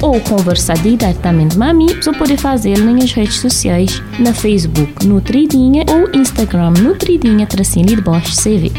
[0.00, 5.84] ou conversar diretamente com a mim, você pode fazer nas redes sociais, na Facebook Nutridinha
[5.90, 8.70] ou Instagram Nutridinha Tracinho de Bosch CV.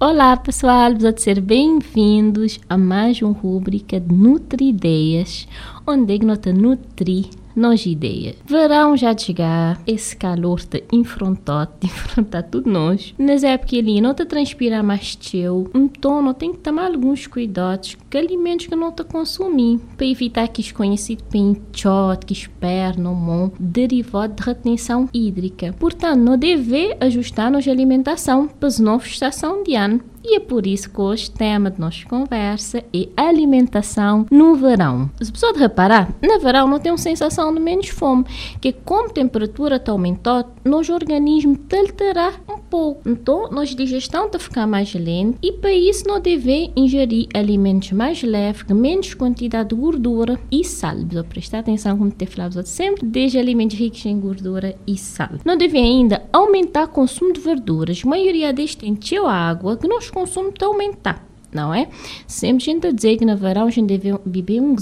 [0.00, 5.46] Olá pessoal, ser bem-vindos a mais uma rubrica de Nutri-Ideias,
[5.86, 8.34] onde é nota nutri nós ideia.
[8.46, 13.14] Verão já chegar, esse calor te enfrentou, te enfrentar tudo nós.
[13.18, 17.96] Nas épocas ali não te transpira mais teu, então não tem que tomar alguns cuidados
[18.10, 23.50] com alimentos que não te consumir, para evitar que os conhecidos pinchot, que esperam, mon,
[23.58, 25.74] derivado de retenção hídrica.
[25.78, 30.00] Portanto, não deve ajustar nossa alimentação para as novas estações de ano.
[30.32, 35.10] E é por isso que hoje o tema de nossa conversa é alimentação no verão.
[35.20, 38.24] Se pessoa de reparar, no verão não tem uma sensação de menos fome,
[38.60, 43.08] que como a temperatura está aumentando, nosso organismo te alterar um pouco.
[43.08, 48.22] Então, nossa digestão está ficar mais lenta e para isso não deve ingerir alimentos mais
[48.22, 50.96] leves, menos quantidade de gordura e sal.
[50.96, 55.30] Precisa prestar atenção, como te falava sempre, desde alimentos ricos em gordura e sal.
[55.44, 58.02] Não deve ainda aumentar o consumo de verduras.
[58.04, 58.96] A maioria destes tem
[59.26, 61.88] água, que nós consumo está aumentar, não é?
[62.26, 64.76] Sempre a gente a dizer que no verão a gente deve beber um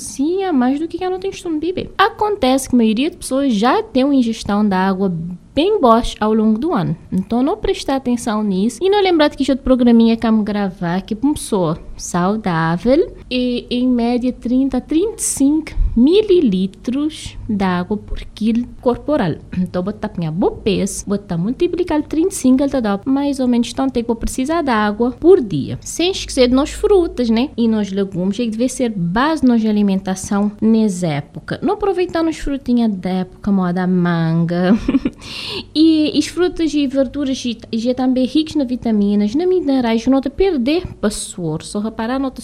[0.45, 1.91] a mais do que a não tem costume de beber.
[1.97, 5.13] Acontece que a maioria de pessoas já tem uma ingestão de água
[5.55, 6.97] bem boas ao longo do ano.
[7.11, 11.17] Então não prestar atenção nisso e não lembrar que este programinha que vamos gravar que
[11.21, 19.37] uma pessoa saudável e em média 30 a 35 mililitros de água por quilo corporal.
[19.59, 24.15] Então, botar minha bom peso, botar multiplicar 35, ele dá mais ou menos tanto tempo
[24.15, 25.77] precisar de água por dia.
[25.83, 27.51] Sem esquecer de nós frutas, né?
[27.57, 31.59] E nos legumes, que deve ser base nossa alimentação nessa época.
[31.63, 34.73] Não aproveitar nos frutinhas da época, moda manga.
[35.75, 37.43] e as frutas e verduras
[37.73, 42.31] já também ricas na vitaminas, na minerais, não te perder para suor, só reparar não
[42.31, 42.43] te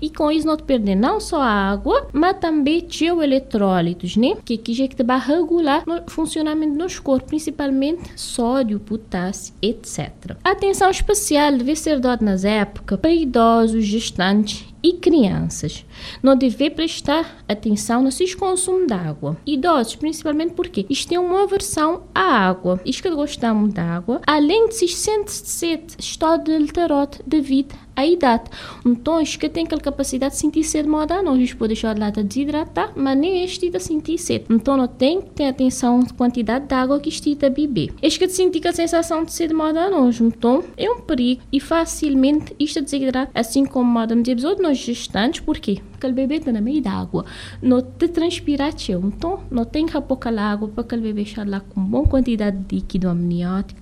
[0.00, 4.36] E com isso não te perder não só a água, mas também teu eletrólitos, né?
[4.44, 10.36] Que que já te vai regular o funcionamento do nosso corpo, principalmente sódio, potássio, etc.
[10.42, 15.86] Atenção especial deve ser dada nas épocas para idosos, gestantes e crianças.
[16.22, 19.34] Não deve prestar atenção no seu consumo de água.
[19.46, 22.78] Idosos, principalmente porque isto tem uma aversão à água.
[22.84, 28.44] Isto que gostamos de água, além de se sentir estado alterado devido à idade.
[28.84, 31.40] Então, que tem aquela capacidade de sentir sede modo a nós.
[31.40, 34.44] Isto pode deixar de lá de desidratar, mas nem este de sentir sede.
[34.50, 37.92] Então, não tem que ter atenção à quantidade de água que este a beber.
[38.02, 40.20] Este que sentir a sensação de sede modo a nós.
[40.20, 45.58] Então, é um perigo e facilmente isto desidrata, assim como modo de episódio gestantes, por
[45.58, 45.80] quê?
[45.90, 47.24] Porque o bebê está na meio da água,
[47.62, 51.60] não te transpira então não tem que pouca água para que o bebê esteja lá
[51.60, 53.80] com boa quantidade de líquido amniótico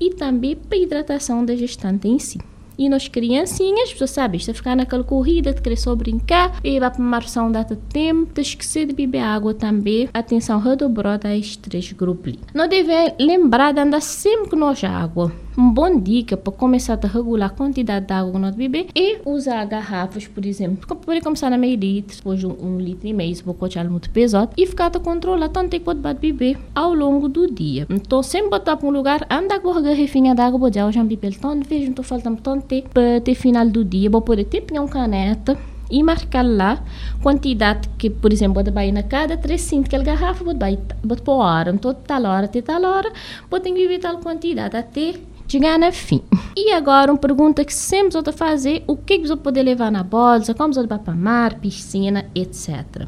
[0.00, 2.38] e também para a hidratação da gestante em si.
[2.78, 6.90] E nós criancinhas, você sabe, está ficar naquela corrida de querer só brincar e vai
[6.90, 10.08] para uma marção data tempo, de esquecer de beber água também.
[10.12, 12.34] Atenção redobrada a estes três grupos.
[12.52, 15.32] Não deve lembrar de andar sempre com nós água.
[15.56, 19.20] Uma boa dica para começar a regular a quantidade de água que nós bebemos é
[19.24, 20.96] usar garrafas, por exemplo.
[20.96, 23.56] Pode começar na meio litro, depois um, um litro e meio, se for
[23.88, 27.86] muito pesado, e ficar a controlar tanto que pode beber ao longo do dia.
[27.88, 31.68] Então, sempre botar para um lugar, anda com a garrafinha água, pode já beber tanto,
[31.68, 34.88] vejo, não estou faltando tanto tempo para ter final do dia, vou poder ter uma
[34.88, 35.56] caneta
[35.88, 36.82] e marcar lá
[37.22, 41.36] quantidade que, por exemplo, pode bater na cada 300 aquela garrafa, pode bater, pode pôr
[41.36, 43.12] hora, então tal hora até tal hora,
[43.48, 45.14] pode beber tal quantidade até
[45.48, 46.22] chegar no fim.
[46.56, 50.54] E agora, uma pergunta que sempre a fazer: o que você pode levar na bolsa,
[50.54, 53.06] como você vai para mar, piscina, etc.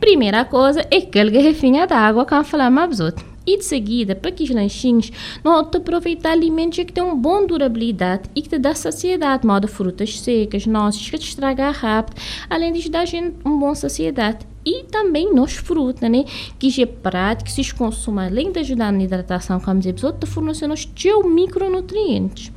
[0.00, 3.24] Primeira coisa é aquela garrafinha d'água que eu falar mais outro.
[3.46, 5.10] E de seguida, para que os lanchinhos
[5.42, 9.66] não te aproveitar alimentos que têm uma boa durabilidade e que te dá saciedade, modo
[9.66, 12.20] frutas secas, nozes, que te estragar rápido,
[12.50, 16.24] além de dar gente uma boa saciedade e também nos frutas, né?
[16.58, 20.84] Que é prático, se consuma além de ajudar na hidratação, como dizemos, te fornecer nos
[20.84, 22.52] teu micronutrientes.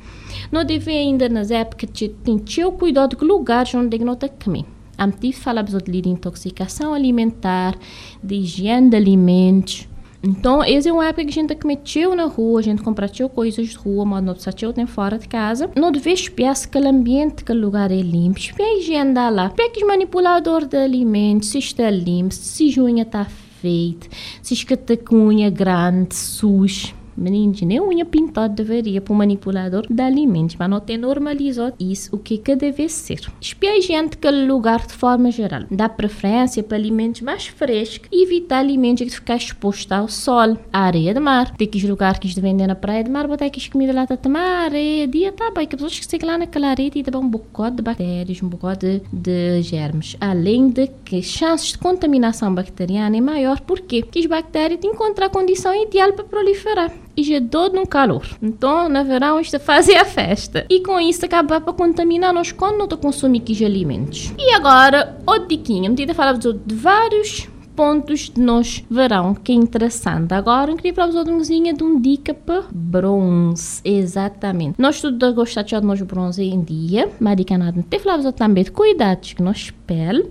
[0.50, 4.66] Não deve ainda nas épocas de ter teu cuidado com lugares onde não te comer.
[4.98, 7.74] Antes falamos de intoxicação alimentar,
[8.22, 9.88] de higiene de alimentos,
[10.22, 13.68] Então, esse é uma época que a gente meteu na rua, a gente compartilhou coisas
[13.68, 15.68] de rua, mas não precisa tem fora de casa.
[15.74, 18.38] Não deve espiar que o ambiente, que o lugar é limpo.
[18.38, 19.46] Espiar a higiene lá.
[19.46, 24.06] Espiar manipulador de alimentos, se está limpo, se a unha está feita,
[24.40, 30.02] se está com unha grande, suja Meninos, nem unha pintada deveria para o manipulador de
[30.02, 33.20] alimentos, mas não tem normalizado isso, o que que deve ser.
[33.40, 35.62] Espia gente que lugar de forma geral.
[35.70, 41.14] Dá preferência para alimentos mais frescos e alimentos que ficam expostos ao sol, à areia
[41.14, 41.54] de mar.
[41.56, 44.64] Tem que lugar que vender na praia de mar, botar aqui comida lá, tá tomar
[44.64, 47.76] areia, dia tá bem, que pessoas que chegam lá naquela areia e dão um bocado
[47.76, 50.16] de bactérias, um bocado de, de germes.
[50.20, 55.26] Além de que chances de contaminação bacteriana é maior, porque as bactérias têm que encontrar
[55.26, 58.26] a condição ideal para proliferar e já todo no calor.
[58.40, 60.66] Então, no verão, isto fazia a festa.
[60.68, 64.32] E com isso, acaba para contaminar nós quando não consumimos alimentos.
[64.38, 65.90] E agora, o diquinho.
[65.90, 70.32] Eu tinha falado de vários pontos de nós verão, que é interessante.
[70.34, 73.80] Agora, queria falar uma coisinha de um dica para bronze.
[73.84, 74.74] Exatamente.
[74.78, 77.84] Nós tudo gostamos de nós bronze em dia, mas dica nada.
[77.88, 80.28] Tem falado também de cuidados que nós pele,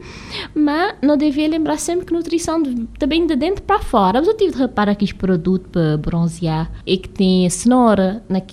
[0.53, 2.61] mas não devia lembrar sempre que nutrição
[2.97, 4.19] também de dentro para fora.
[4.19, 8.51] Eu tive de reparar aqueles produtos para bronzear e que tem cenoura naquela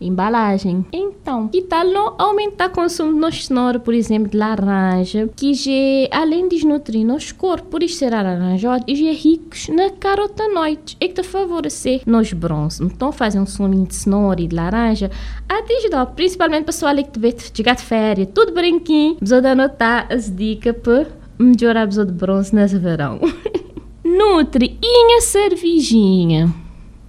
[0.00, 0.84] embalagem.
[0.92, 5.70] Então, que tal não aumentar o consumo de cenoura, por exemplo, de laranja, que já,
[6.10, 11.08] além de desnutrir nosso corpo, por isso ser alaranjado, e é ricos na carotenoides, e
[11.08, 12.80] que te favorecer nos bronzes.
[12.80, 15.10] Então, fazer um suminho de cenoura e de laranja,
[15.48, 20.72] até ajudar, principalmente pessoal que vê chegar de férias, tudo branquinho, precisa anotar as dica
[20.72, 21.06] para
[21.38, 23.20] melhorar a de bronze nesse verão.
[24.02, 26.52] Nutri e a cervejinha.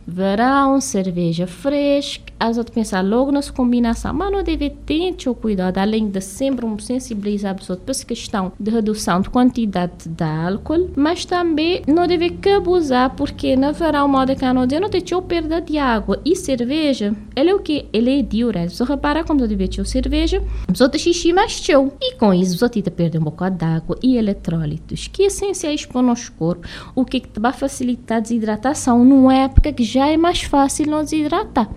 [0.05, 5.35] Verão, cerveja fresca, as outras pensar logo na sua combinação, mas não deve ter o
[5.35, 10.07] cuidado, além de sempre um sensibilizar a pessoa para essa questão de redução de quantidade
[10.07, 14.89] de álcool, mas também não deve que abusar, porque na verão, modo que não não
[14.89, 17.87] tem perda de água e cerveja, ele é o que?
[17.91, 18.75] Ele é diurético.
[18.75, 21.59] Você repara quando deve ter cerveja, você tem xixi mais.
[22.01, 25.85] E com isso, você tem perder um bocado de água e eletrólitos, que é essenciais
[25.85, 30.07] para o nosso corpo, o que, que vai facilitar a desidratação numa época que já
[30.07, 31.69] é mais fácil não desidratar.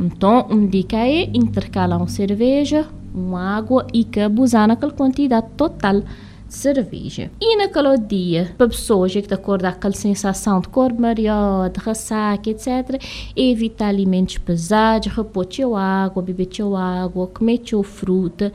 [0.00, 6.00] Então, uma dica é intercalar uma cerveja, uma água e que abusar naquela quantidade total
[6.00, 7.30] de cerveja.
[7.38, 12.48] E naquele dia, para pessoas que acordar com aquela sensação de cor mareada, de ressaca,
[12.48, 12.98] etc.,
[13.36, 18.50] evitar alimentos pesados, repor teu água, beber teu água, comer teu fruta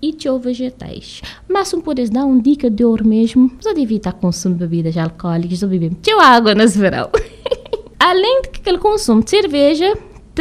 [0.00, 1.20] e teu vegetais.
[1.46, 4.96] Mas se podes dar uma dica de ouro mesmo, só de evitar consumo de bebidas
[4.96, 7.10] alcoólicas ou beber teu água nesse verão.
[8.00, 9.94] Além de que aquele consumo de cerveja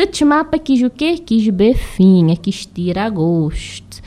[0.06, 1.18] te mapa quis o quê?
[1.18, 4.02] Quis befinha, quis tirar gosto,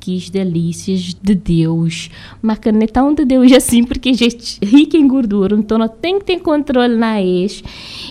[0.00, 2.10] quis delícias de Deus.
[2.42, 5.86] Mas não é tão de Deus assim, porque já é rica em gordura, então não
[5.86, 7.62] tem que ter controle na ex.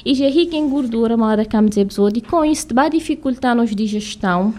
[0.05, 3.53] E já é rica em gordura, da cama de episódio, e com isso vai dificultar
[3.53, 4.53] nos digestão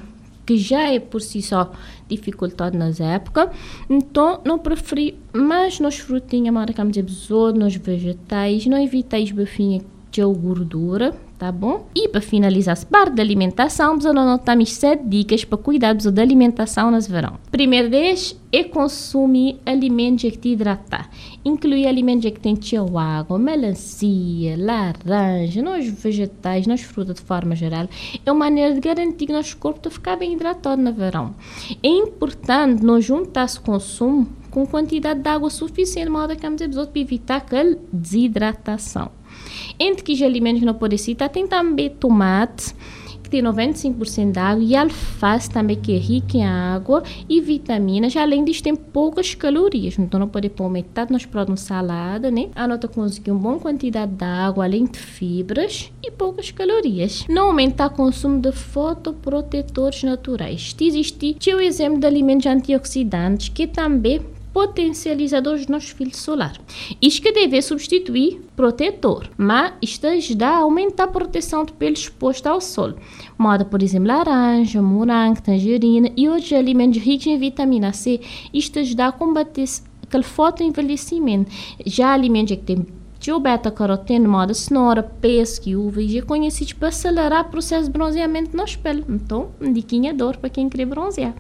[0.45, 1.73] que já é por si só
[2.09, 3.51] dificultado nas épocas.
[3.89, 9.83] Então, não preferi mais nos frutinhas, da cama de episódio, nos vegetais, não evitais befinha
[10.11, 11.87] de gordura, tá bom?
[11.95, 16.91] E para finalizar essa parte da alimentação, vamos anotar sete dicas para cuidar da alimentação
[16.91, 17.35] nesse verão.
[17.51, 21.05] Primeiro deles é consumir alimentos que te hidratam.
[21.45, 22.59] Incluir alimentos que têm
[22.97, 27.89] água, melancia, laranja, nos vegetais, nas frutas de forma geral.
[28.25, 31.35] É uma maneira de garantir que nosso corpo está ficar bem hidratado no verão.
[31.83, 36.63] É importante nós juntar esse consumo com quantidade de água suficiente, de modo que vamos
[36.95, 39.18] evitar aquela desidratação.
[39.79, 42.75] Entre os alimentos não podem citar, tem também tomate,
[43.23, 48.17] que tem 95% de água, e alface também, que é rica em água e vitaminas.
[48.17, 52.49] Além disso, tem poucas calorias, então não pode pôr metade nos produtos salada, né?
[52.57, 57.27] Anota conseguir uma boa quantidade de água, além de fibras e poucas calorias.
[57.29, 60.75] Não aumentar o consumo de fotoprotetores naturais.
[60.81, 64.21] Existe o exemplo de alimentos antioxidantes que também
[64.59, 66.59] potencializadores do nosso filtro solar.
[67.01, 72.51] Isto que deve substituir protetor, mas isto ajuda a aumentar a proteção de pele exposta
[72.51, 72.95] ao sol.
[73.39, 78.21] Moda, por exemplo, laranja, morango, tangerina e outros alimentos ricos em vitamina C.
[78.53, 79.69] Isto ajuda a combater
[80.03, 81.53] aquele fotoenvelhecimento.
[81.87, 82.85] Já alimentos que têm
[83.21, 87.93] tio beta-caroteno, moda cenoura, pesca e uva, e já conhecidos para acelerar o processo de
[87.93, 89.05] bronzeamento nas peles.
[89.09, 91.35] Então, um diquinha dor para quem quer bronzear.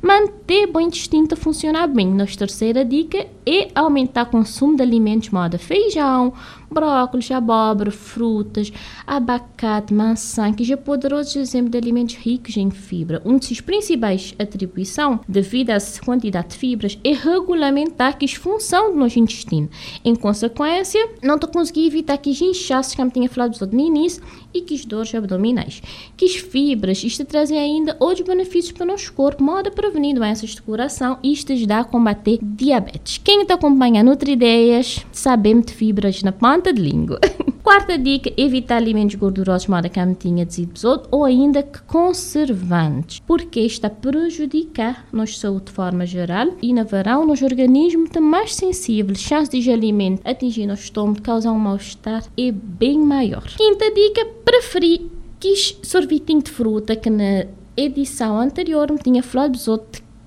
[0.00, 2.06] Manter intestino a funcionar bem.
[2.06, 6.32] Nossa terceira dica é aumentar o consumo de alimentos moda feijão,
[6.72, 8.72] brócolis, abóbora, frutas,
[9.06, 13.20] abacate, maçã, que já poderosos exemplos de alimentos ricos em fibra.
[13.24, 18.92] Um de seus principais atribuição, devido à quantidade de fibras, é regulamentar que a função
[18.92, 19.68] do nosso intestino.
[20.04, 24.22] Em consequência, não estou conseguindo evitar que os inchaços, como tinha falado no início,
[24.54, 25.82] e que as dores abdominais.
[26.16, 30.14] Que as fibras, isto trazem ainda outros benefícios para o nosso corpo, modo a prevenir
[30.14, 33.18] doenças de coração e isto ajuda a combater diabetes.
[33.32, 37.18] Quem está acompanhando Nutrideias, sabemos de fibras na ponta de língua.
[37.64, 43.86] Quarta dica, evitar alimentos gordurosos, modo a tinha dito ou ainda que conservantes, porque está
[43.86, 49.14] a prejudicar nossa saúde de forma geral e na verão nosso organismo está mais sensível,
[49.14, 53.44] chance de alimento atingir nosso estômago, causar um mal-estar é bem maior.
[53.56, 55.06] Quinta dica, preferir
[55.40, 57.46] quis sorvetinho de fruta que na
[57.78, 59.58] edição anterior me tinha falado de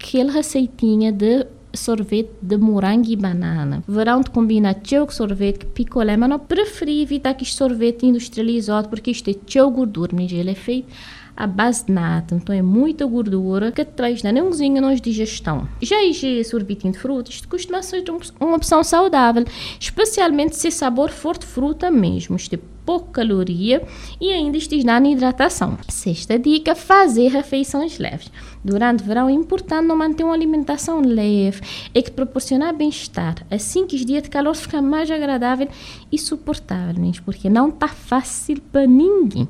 [0.05, 1.45] aquela receitinha de
[1.75, 3.83] sorvete de morango e banana.
[3.87, 9.11] Verão de combinar teu sorvete picolé, mas não preferi evitar que este sorvete industrializado porque
[9.11, 10.87] isto é teu gordura, mas ele é feito
[11.35, 15.67] à base de nata, então é muita gordura que traz na nãozinha nos digestão.
[15.81, 18.03] Já este sorvetinho de fruta, isto costuma ser
[18.39, 19.43] uma opção saudável,
[19.79, 22.37] especialmente se sabor for de fruta mesmo.
[22.37, 23.81] É pouca caloria
[24.19, 25.77] e ainda estiver na hidratação.
[25.89, 28.31] Sexta dica, fazer refeições leves.
[28.63, 31.61] Durante o verão é importante não manter uma alimentação leve
[31.93, 35.69] e que proporcionar bem-estar, assim que os dias de calor ficam mais agradáveis
[36.15, 39.47] e suportáveis, porque não está fácil para ninguém.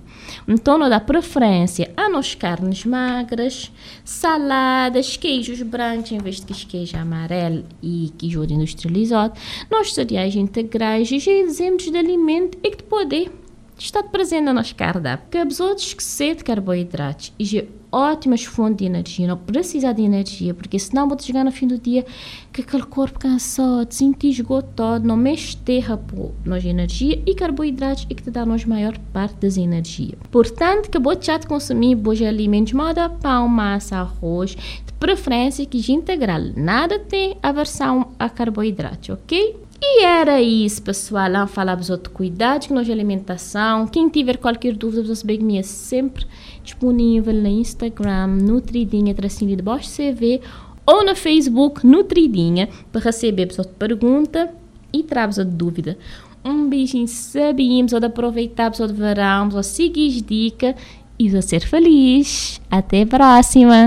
[0.48, 3.72] Então, dá preferência a nós carnes magras,
[4.04, 9.34] saladas, queijos brancos em vez de queijo amarelo e queijo industrializado,
[9.70, 13.32] nós cereais integrais e exemplos de alimento e que poder
[13.78, 15.28] está presente na nosso cardápio.
[15.30, 20.78] Que outros que sede carboidratos e ótimas fontes de energia, não precisa de energia, porque
[20.78, 22.06] senão vou chegar no fim do dia
[22.52, 28.14] que aquele corpo cansado, sentir esgotado, não mexe terra por nós energia e carboidratos e
[28.14, 30.20] que te dá nos maior parte das energias.
[30.30, 35.94] Portanto, que vou já consumir bons alimentos, moda pão, massa, arroz, de preferência que de
[35.94, 39.66] integral, nada tem aversão a carboidratos, ok?
[39.82, 41.30] E era isso, pessoal.
[41.30, 43.86] Lá falávamos outro cuidado com a alimentação.
[43.86, 46.26] Quem tiver qualquer dúvida, você sabe que me é sempre
[46.66, 50.42] disponível no Instagram, Nutridinha, tracinho de Bosch CV,
[50.86, 54.52] ou no Facebook, Nutridinha, para receber a pergunta
[54.92, 55.98] e trazer a dúvida.
[56.44, 60.76] Um beijinho, sabíamos, ou de aproveitar, ou de verão, ou seguir as dicas
[61.18, 62.62] e vou ser feliz.
[62.70, 63.86] Até a próxima!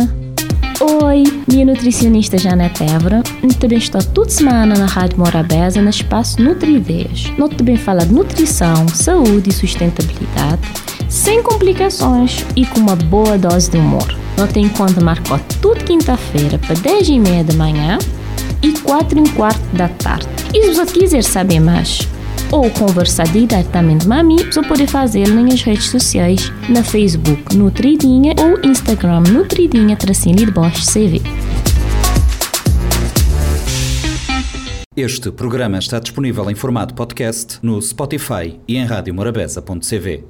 [0.81, 3.23] Oi, minha nutricionista Janete Évora.
[3.59, 7.33] Também estou toda semana na Rádio Morabeza, no espaço Nutri-Ideias.
[7.37, 10.63] Nós também fala de nutrição, saúde e sustentabilidade,
[11.19, 14.07] sem complicações e com uma boa dose de humor.
[14.37, 17.99] Nós tem conta marcou tudo quinta-feira para 10 e meia da manhã
[18.63, 20.29] e 4 e quarto da tarde.
[20.55, 22.07] E se você quiser saber mais,
[22.53, 29.23] ou conversar diretamente comigo, você pode fazer nas redes sociais, na Facebook Nutridinha ou Instagram
[29.23, 31.21] Nutridinha Tracinho de Bosch CV.
[34.97, 40.25] Este programa está disponível em formato podcast no Spotify e em radiomorabeza.cv.